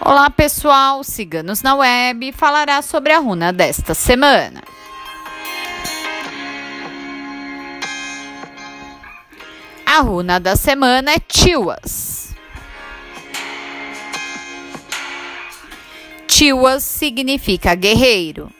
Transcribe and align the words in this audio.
Olá 0.00 0.30
pessoal, 0.30 1.02
Ciganos 1.02 1.60
na 1.60 1.74
Web 1.74 2.30
falará 2.30 2.80
sobre 2.82 3.12
a 3.12 3.18
runa 3.18 3.52
desta 3.52 3.94
semana. 3.94 4.62
A 9.84 10.00
runa 10.00 10.38
da 10.38 10.54
semana 10.54 11.10
é 11.10 11.18
Tiwas. 11.18 12.32
Tiwas 16.28 16.84
significa 16.84 17.74
guerreiro. 17.74 18.52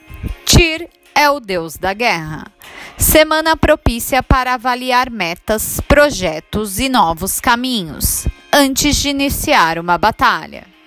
Tir 0.45 0.89
é 1.15 1.31
o 1.31 1.39
deus 1.39 1.77
da 1.77 1.95
guerra. 1.95 2.49
Semana 2.97 3.57
propícia 3.57 4.25
para 4.25 4.55
avaliar 4.55 5.09
metas, 5.09 5.81
projetos 5.87 6.81
e 6.81 6.89
novos 6.89 7.39
caminhos 7.39 8.27
antes 8.53 8.97
de 8.97 9.11
iniciar 9.11 9.79
uma 9.79 9.97
batalha. 9.97 10.78